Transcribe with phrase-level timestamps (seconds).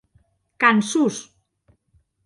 [0.63, 1.21] Cançons!